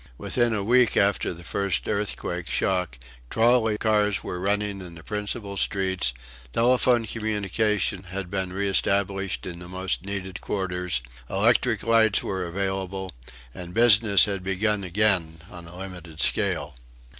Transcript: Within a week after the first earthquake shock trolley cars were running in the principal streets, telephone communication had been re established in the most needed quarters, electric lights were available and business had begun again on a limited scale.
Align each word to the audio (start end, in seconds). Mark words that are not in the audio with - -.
Within 0.17 0.55
a 0.55 0.63
week 0.63 0.97
after 0.97 1.31
the 1.31 1.43
first 1.43 1.87
earthquake 1.87 2.49
shock 2.49 2.97
trolley 3.29 3.77
cars 3.77 4.23
were 4.23 4.39
running 4.39 4.81
in 4.81 4.95
the 4.95 5.03
principal 5.03 5.57
streets, 5.57 6.11
telephone 6.51 7.05
communication 7.05 8.05
had 8.05 8.27
been 8.31 8.51
re 8.51 8.67
established 8.67 9.45
in 9.45 9.59
the 9.59 9.67
most 9.67 10.03
needed 10.03 10.41
quarters, 10.41 11.01
electric 11.29 11.83
lights 11.83 12.23
were 12.23 12.47
available 12.47 13.11
and 13.53 13.75
business 13.75 14.25
had 14.25 14.43
begun 14.43 14.83
again 14.83 15.39
on 15.51 15.67
a 15.67 15.77
limited 15.77 16.19
scale. 16.19 16.75